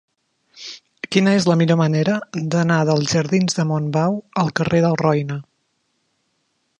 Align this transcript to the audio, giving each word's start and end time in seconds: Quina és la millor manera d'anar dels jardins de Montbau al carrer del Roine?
Quina 1.15 1.33
és 1.39 1.45
la 1.49 1.55
millor 1.59 1.77
manera 1.81 2.15
d'anar 2.55 2.79
dels 2.91 3.13
jardins 3.13 3.59
de 3.59 3.67
Montbau 3.73 4.19
al 4.45 4.53
carrer 4.61 4.81
del 4.87 5.01
Roine? 5.05 5.41